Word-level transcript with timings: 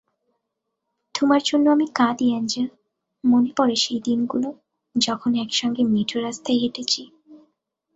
তোমার 1.15 1.41
জন্য 1.45 1.65
আমি 1.69 1.87
কাঁদিঅ্যাঞ্জেল, 1.95 2.67
মনে 3.23 3.51
পড়ে 3.57 3.75
সেই 3.75 3.99
দিনগুলো 3.99 4.49
যখন 4.95 5.31
একসঙ্গে 5.35 5.83
মেঠো 5.85 6.17
রাস্তায় 6.19 6.59
হেঁটেছি। 6.61 7.01